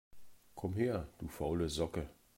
[0.55, 2.07] Komm her, du faule Socke!